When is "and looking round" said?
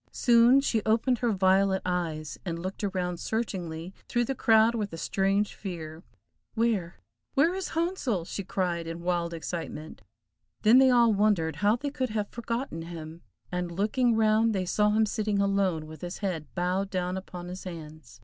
13.51-14.55